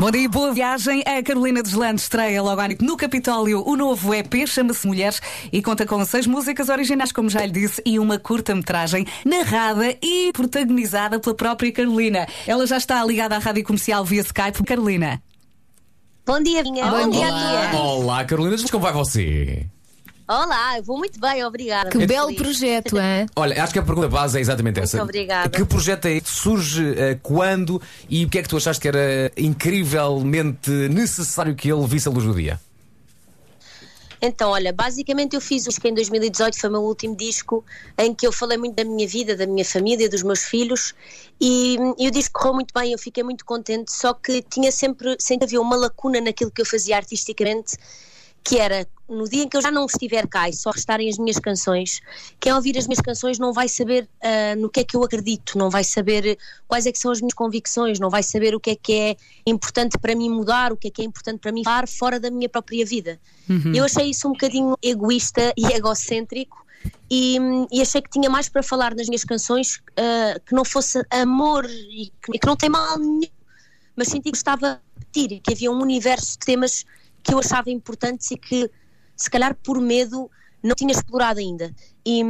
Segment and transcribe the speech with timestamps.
[0.00, 1.02] Bom dia, boa viagem.
[1.04, 5.20] A Carolina Deslandes estreia logo no Capitólio o novo EP, chama-se Mulheres
[5.52, 10.32] e conta com seis músicas originais, como já lhe disse, e uma curta-metragem narrada e
[10.32, 12.26] protagonizada pela própria Carolina.
[12.46, 14.64] Ela já está ligada à rádio comercial via Skype.
[14.64, 15.22] Carolina.
[16.24, 16.86] Bom dia, Vinha.
[16.86, 17.80] Bom, Bom dia todos.
[17.80, 19.66] Olá, Carolina, como vai você?
[20.30, 21.90] Olá, eu vou muito bem, obrigada.
[21.90, 22.40] Que Muito belo feliz.
[22.40, 23.26] projeto, hein?
[23.34, 25.02] Olha, acho que a pergunta base é exatamente essa.
[25.02, 25.50] obrigada.
[25.50, 26.30] Que projeto é este?
[26.30, 31.68] Surge eh, quando e o que é que tu achaste que era incrivelmente necessário que
[31.68, 32.60] ele visse a luz do dia?
[34.22, 37.64] Então, olha, basicamente eu fiz o disco em 2018, foi o meu último disco,
[37.98, 40.94] em que eu falei muito da minha vida, da minha família, dos meus filhos,
[41.40, 45.16] e, e o disco correu muito bem, eu fiquei muito contente, só que tinha sempre,
[45.18, 47.76] sempre havia uma lacuna naquilo que eu fazia artisticamente,
[48.44, 51.18] que era no dia em que eu já não estiver cá e só restarem as
[51.18, 52.00] minhas canções,
[52.38, 55.58] quem ouvir as minhas canções não vai saber ah, no que é que eu acredito,
[55.58, 58.70] não vai saber quais é que são as minhas convicções, não vai saber o que
[58.70, 61.64] é que é importante para mim mudar, o que é que é importante para mim
[61.64, 63.20] falar fora da minha própria vida.
[63.74, 66.64] Eu achei isso um bocadinho egoísta e egocêntrico
[67.10, 67.36] e,
[67.72, 71.66] e achei que tinha mais para falar nas minhas canções ah, que não fosse amor
[71.68, 73.22] e que, que não tem mal nenhum,
[73.96, 76.84] mas senti que estava a repetir, que havia um universo de temas
[77.22, 78.70] que eu achava importantes e que,
[79.20, 80.30] se calhar por medo,
[80.62, 81.74] não tinha explorado ainda.
[82.04, 82.22] E,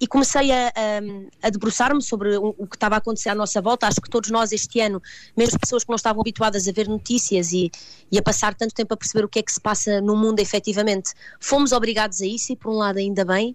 [0.00, 3.86] e comecei a, a, a debruçar-me sobre o, que estava a acontecer à nossa volta.
[3.86, 5.00] Acho que todos nós este ano,
[5.36, 7.70] mesmo as pessoas que não estavam habituadas a ver notícias e,
[8.10, 10.40] e a passar tanto tempo a perceber o que é que se passa no mundo
[10.40, 13.54] efetivamente, fomos obrigados a isso e por um lado ainda bem.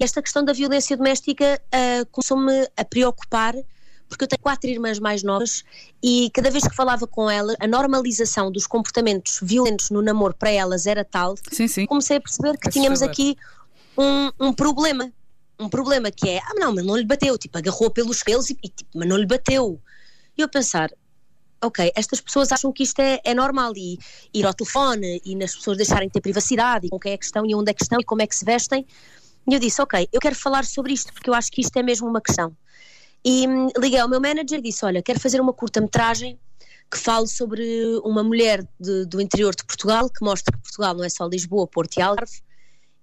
[0.00, 3.54] Esta questão da violência doméstica ah, começou-me a preocupar
[4.08, 5.64] porque eu tenho quatro irmãs mais novas
[6.02, 10.50] e cada vez que falava com elas, a normalização dos comportamentos violentos no namoro para
[10.50, 11.86] elas era tal, Sim, sim.
[11.86, 13.36] comecei a perceber que tínhamos aqui
[13.96, 15.12] um, um problema.
[15.60, 18.54] Um problema que é, ah, não, mas não lhe bateu, tipo, agarrou pelos pelos e,
[18.54, 19.80] tipo, mas não lhe bateu.
[20.36, 20.88] E eu pensar,
[21.60, 23.98] ok, estas pessoas acham que isto é, é normal e
[24.32, 27.24] ir ao telefone e nas pessoas deixarem de ter privacidade e com quem é que
[27.24, 28.86] estão e onde é que estão e como é que se vestem.
[29.48, 31.82] E eu disse, ok, eu quero falar sobre isto porque eu acho que isto é
[31.82, 32.56] mesmo uma questão.
[33.24, 36.38] E hum, liguei ao meu manager e disse: Olha, quero fazer uma curta-metragem
[36.90, 37.62] que fale sobre
[38.02, 41.66] uma mulher de- do interior de Portugal, que mostra que Portugal não é só Lisboa,
[41.66, 42.40] Porto e Algarve,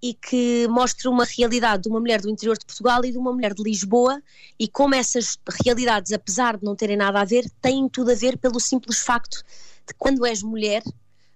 [0.02, 3.32] e que mostre uma realidade de uma mulher do interior de Portugal e de uma
[3.32, 4.22] mulher de Lisboa,
[4.60, 8.38] e como essas realidades, apesar de não terem nada a ver, têm tudo a ver
[8.38, 9.44] pelo simples facto
[9.88, 10.84] de quando és mulher,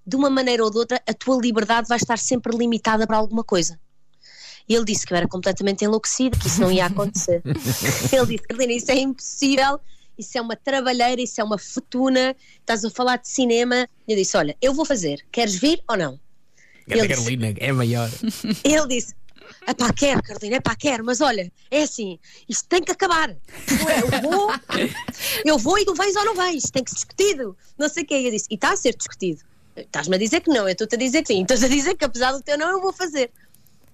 [0.06, 3.44] de uma maneira ou de outra, a tua liberdade vai estar sempre limitada para alguma
[3.44, 3.80] coisa.
[4.70, 7.42] E ele disse que eu era completamente enlouquecida, que isso não ia acontecer.
[8.14, 9.80] ele disse, Carolina, isso é impossível,
[10.16, 13.90] isso é uma trabalheira, isso é uma fortuna, estás a falar de cinema.
[14.08, 16.20] Eu disse, olha, eu vou fazer, queres vir ou não?
[16.88, 18.10] Ele disse, Carolina é maior.
[18.64, 19.16] ele disse,
[19.66, 23.30] é pá, quero, Carolina, é pá, quero, mas olha, é assim, isto tem que acabar.
[23.32, 23.36] É,
[24.16, 24.52] Eu vou,
[25.46, 27.58] eu vou e tu vens ou não vens, tem que ser discutido.
[27.78, 29.42] Não sei o que Eu disse, e está a ser discutido.
[29.76, 31.42] Estás-me a dizer que não, eu estou-te a dizer que sim.
[31.42, 33.32] Estás a dizer que apesar do teu não, eu vou fazer.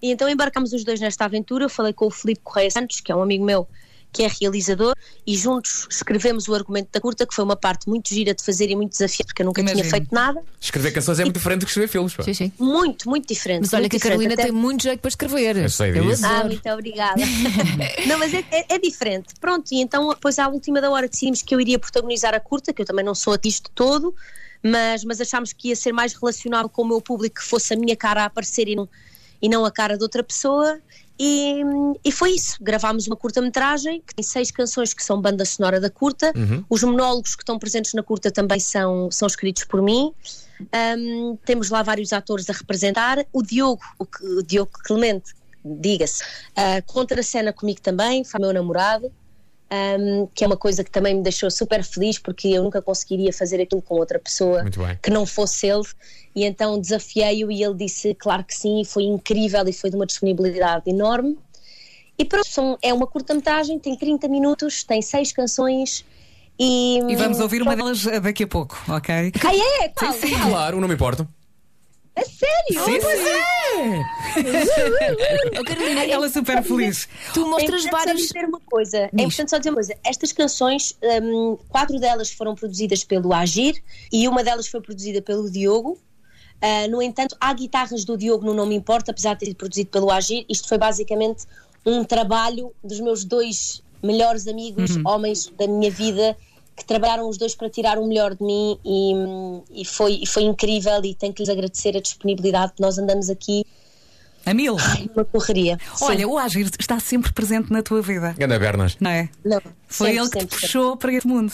[0.02, 1.64] E então embarcamos os dois nesta aventura.
[1.64, 3.66] Eu falei com o Filipe Correia Santos, que é um amigo meu
[4.12, 4.94] que é realizador,
[5.26, 8.70] e juntos escrevemos o argumento da curta, que foi uma parte muito gira de fazer
[8.70, 9.82] e muito desafiante, porque eu nunca Imagino.
[9.82, 10.42] tinha feito nada.
[10.58, 12.14] Escrever canções é muito diferente do que escrever filmes.
[12.14, 12.22] pá.
[12.22, 12.52] Sim, sim.
[12.58, 13.62] Muito, muito diferente.
[13.62, 14.00] Mas olha que a.
[14.00, 15.56] Carolina Até- tem muito jeito para escrever.
[15.58, 16.24] Eu sei disso.
[16.24, 16.46] Ah, adoro.
[16.48, 17.20] muito obrigada.
[18.08, 19.34] não, mas é, é- é diferente.
[19.38, 22.72] Pronto, e então, depois à última da hora decidimos que eu iria protagonizar a curta,
[22.72, 24.14] que eu também não sou artista todo,
[24.62, 27.76] mas, mas achámos que ia ser mais relacionado com o meu público, que fosse a
[27.76, 28.88] minha cara a aparecer e não,
[29.40, 30.80] e não a cara de outra pessoa.
[31.18, 31.62] E,
[32.04, 32.56] e foi isso.
[32.60, 36.32] Gravámos uma curta-metragem que tem seis canções que são banda sonora da curta.
[36.68, 40.12] Os monólogos que estão presentes na curta também são, são escritos por mim.
[40.98, 43.24] Um, temos lá vários atores a representar.
[43.32, 44.06] O Diogo, o,
[44.38, 49.10] o Diogo Clemente, diga-se, uh, contra a cena comigo também, foi meu namorado,
[49.70, 53.32] um, que é uma coisa que também me deixou super feliz porque eu nunca conseguiria
[53.32, 54.62] fazer aquilo com outra pessoa
[55.02, 55.82] que não fosse ele.
[56.34, 59.96] E então desafiei-o e ele disse claro que sim, e foi incrível e foi de
[59.96, 61.36] uma disponibilidade enorme.
[62.18, 66.04] E pronto, são- é uma curta-metragem, tem 30 minutos, tem seis canções
[66.58, 66.98] e.
[67.08, 69.32] E vamos ouvir uma delas eh, daqui a pouco, ok?
[69.44, 69.88] Ah, é?
[69.90, 70.12] Qual?
[70.12, 71.28] Sim, claro, não me importo.
[72.16, 72.84] É sério?
[72.84, 74.02] Sim, sim.
[75.60, 77.08] Oh, Carolina, Ela super feliz.
[77.32, 78.28] tu É mostras importante vários.
[78.28, 78.98] só dizer uma coisa.
[78.98, 79.96] É importante só dizer uma coisa.
[80.04, 83.82] Estas canções, hum, quatro delas foram produzidas pelo Agir
[84.12, 85.98] e uma delas foi produzida pelo Diogo.
[86.60, 89.56] Ah, no entanto, há guitarras do Diogo no Não Me Importa, apesar de ter sido
[89.56, 90.44] produzido pelo Agir.
[90.48, 91.44] Isto foi basicamente
[91.84, 96.36] um trabalho dos meus dois melhores amigos, homens da minha vida,
[96.76, 100.42] que trabalharam os dois para tirar o melhor de mim e, e foi, e foi
[100.42, 103.64] incrível e tenho que lhes agradecer a disponibilidade que nós andamos aqui
[104.44, 104.76] A mil.
[105.14, 105.78] numa correria.
[105.94, 106.04] Sim.
[106.04, 108.96] Olha, o Agir está sempre presente na tua vida, Ganda Bernas.
[109.00, 109.28] não é?
[109.44, 110.60] Não, Foi sempre, ele que te sempre, sempre.
[110.60, 111.52] puxou para este mundo.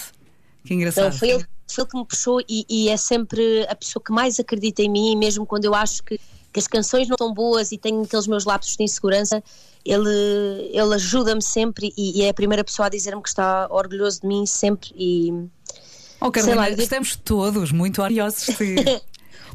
[0.64, 1.04] Que engraçado.
[1.12, 4.02] Não, foi ele que foi ele que me puxou e, e é sempre a pessoa
[4.04, 6.20] que mais acredita em mim, mesmo quando eu acho que,
[6.52, 9.43] que as canções não estão boas e tenho aqueles meus lapsos de insegurança.
[9.84, 14.20] Ele, ele ajuda-me sempre e, e é a primeira pessoa a dizer-me que está orgulhoso
[14.20, 14.90] de mim sempre.
[14.96, 15.32] E
[16.20, 18.76] Oh, Carolina, lá, digo- estamos todos muito orgulhosos de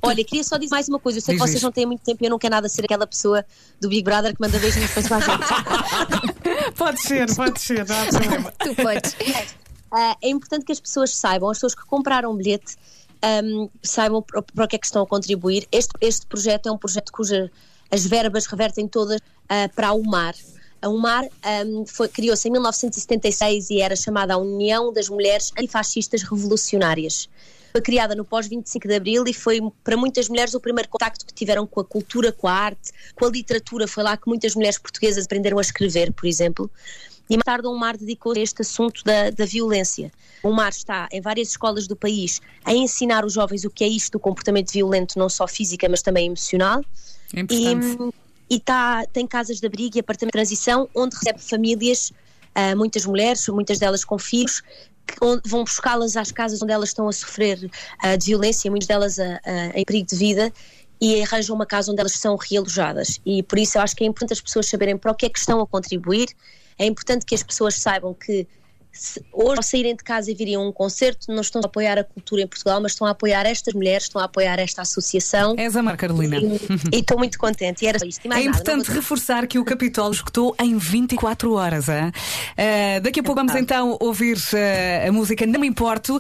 [0.04, 1.20] olha, queria só dizer mais uma coisa.
[1.20, 1.64] Eu sei Diz, que vocês diz.
[1.64, 3.46] não têm muito tempo e eu não quero nada ser aquela pessoa
[3.80, 6.74] do Big Brother que manda beijinhos para a gente.
[6.76, 8.52] pode ser, pode ser, não há problema.
[8.60, 9.16] Tu podes.
[9.92, 12.76] Ah, é importante que as pessoas saibam, as pessoas que compraram o bilhete,
[13.22, 15.68] ahm, saibam para, o que é que estão a contribuir.
[15.72, 17.50] Este, este projeto é um projeto cujas
[17.90, 19.20] as verbas revertem todas
[19.50, 20.36] ah, para a UMAR.
[20.82, 21.26] A UMAR
[21.88, 27.28] foi- criou-se em 1976 e era chamada a União das Mulheres Antifascistas Revolucionárias.
[27.72, 31.34] Foi criada no pós-25 de Abril e foi para muitas mulheres o primeiro contacto que
[31.34, 33.88] tiveram com a cultura, com a arte, com a literatura.
[33.88, 36.70] Foi lá que muitas mulheres portuguesas aprenderam a escrever, por exemplo.
[37.30, 40.12] E mais tarde o Mar dedicou-se a este assunto da, da violência.
[40.42, 43.88] O Mar está em várias escolas do país a ensinar os jovens o que é
[43.88, 46.84] isto do comportamento violento, não só física, mas também emocional.
[47.36, 48.16] É E, importante.
[48.50, 52.14] e tá, tem casas de abrigo e apartamento de transição onde recebe famílias,
[52.56, 54.64] ah, muitas mulheres, muitas delas com filhos,
[55.46, 57.70] vão buscá-las às casas onde elas estão a sofrer
[58.02, 60.52] ah, de violência, muitas delas a- a- em perigo de vida,
[61.00, 63.20] e arranjam uma casa onde elas são realojadas.
[63.26, 65.30] E por isso eu acho que é importante as pessoas saberem para o que é
[65.30, 66.28] que estão a contribuir,
[66.78, 68.48] é importante que as pessoas saibam que
[69.34, 72.04] hoje ao saírem de casa e virem a um concerto, não estão a apoiar a
[72.04, 75.56] cultura em Portugal, mas estão a apoiar estas mulheres, estão a apoiar esta associação.
[75.58, 76.38] És a Mar, Carolina.
[76.38, 77.84] E- estou muito contente.
[77.84, 81.88] E era mais É nada, importante vou- reforçar que o Capitólio escutou em 24 horas.
[81.90, 82.12] Ah,
[83.02, 86.20] daqui a pouco vamos então ouvir ah, a música Não Me Importo.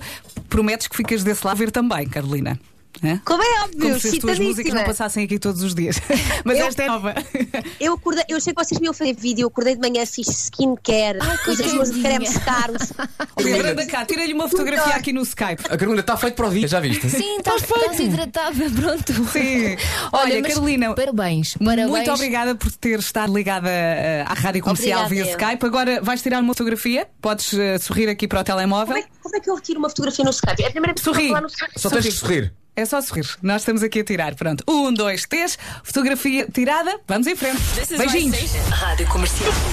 [0.49, 2.59] Prometes que ficas desse lado a ver também, Carolina.
[3.03, 3.21] Hã?
[3.25, 5.97] Como é óbvio, Como se as tuas músicas não passassem aqui todos os dias.
[6.43, 7.13] Mas Eu- esta é nova.
[7.79, 10.27] Eu acordei, eu achei que vocês me iam fazer vídeo, eu acordei de manhã, fiz
[10.27, 12.03] skincare, pus as meus coitadinha.
[12.03, 12.93] cremes caros.
[13.37, 15.63] Olha, anda cá, tira-lhe uma fotografia aqui no Skype.
[15.69, 17.07] A Carolina está feito para o dia, já viste?
[17.09, 19.13] Sim, estás, estás hidratada, pronto.
[19.31, 19.77] Sim.
[20.11, 20.93] Olha, mas Carolina.
[20.95, 21.89] Parabéns, parabéns.
[21.89, 25.37] Muito obrigada por ter estado ligada eh, à rádio comercial Obrigada, via eu.
[25.49, 25.65] Skype.
[25.65, 27.07] Agora vais tirar uma fotografia?
[27.21, 28.87] Podes eh, sorrir aqui para o telemóvel?
[28.95, 30.63] Como é, como é que eu retiro uma fotografia no Skype?
[30.63, 31.27] É a primeira pessoa Sorri.
[31.27, 31.79] falar no Skype.
[31.79, 32.53] Só tens de sorrir.
[32.77, 33.27] É só sorrir.
[33.41, 34.35] Nós estamos aqui a tirar.
[34.35, 34.63] Pronto.
[34.67, 35.57] Um, dois, três.
[35.83, 36.99] Fotografia tirada.
[37.07, 37.59] Vamos em frente.
[37.97, 38.37] Beijinhos.
[38.69, 39.51] Rádio Comercial.